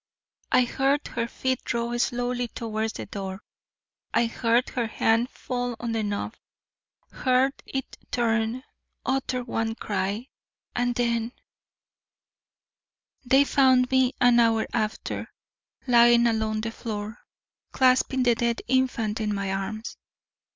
I 0.51 0.63
heard 0.63 1.09
her 1.09 1.27
feet 1.27 1.63
draw 1.63 1.95
slowly 1.99 2.47
towards 2.47 2.93
the 2.93 3.05
door, 3.05 3.43
I 4.11 4.25
heard 4.25 4.69
her 4.69 4.87
hand 4.87 5.29
fall 5.29 5.75
on 5.79 5.91
the 5.91 6.01
knob, 6.01 6.33
heard 7.11 7.53
it 7.67 7.99
turn, 8.09 8.63
uttered 9.05 9.45
one 9.45 9.75
cry, 9.75 10.29
and 10.75 10.95
then 10.95 11.33
They 13.23 13.43
found 13.43 13.91
me 13.91 14.15
an 14.19 14.39
hour 14.39 14.65
after, 14.73 15.31
lying 15.85 16.25
along 16.25 16.61
the 16.61 16.71
floor, 16.71 17.19
clasping 17.71 18.23
the 18.23 18.33
dead 18.33 18.63
infant 18.67 19.21
in 19.21 19.35
my 19.35 19.53
arms. 19.53 19.97